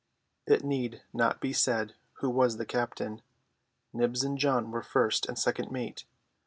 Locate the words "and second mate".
5.27-6.05